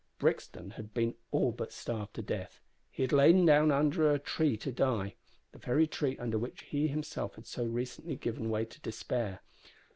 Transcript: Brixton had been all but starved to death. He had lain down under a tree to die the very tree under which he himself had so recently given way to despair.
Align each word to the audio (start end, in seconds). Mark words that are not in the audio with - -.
Brixton 0.17 0.71
had 0.71 0.95
been 0.95 1.13
all 1.29 1.51
but 1.51 1.71
starved 1.71 2.15
to 2.15 2.23
death. 2.23 2.59
He 2.89 3.03
had 3.03 3.11
lain 3.11 3.45
down 3.45 3.69
under 3.69 4.09
a 4.11 4.17
tree 4.17 4.57
to 4.57 4.71
die 4.71 5.13
the 5.51 5.59
very 5.59 5.85
tree 5.85 6.17
under 6.17 6.39
which 6.39 6.63
he 6.63 6.87
himself 6.87 7.35
had 7.35 7.45
so 7.45 7.65
recently 7.67 8.15
given 8.15 8.49
way 8.49 8.65
to 8.65 8.79
despair. 8.81 9.41